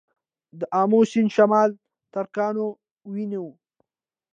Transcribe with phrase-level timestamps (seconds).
[0.59, 1.69] د امو سیند شمال
[2.13, 2.67] ترکانو
[3.13, 3.47] ونیو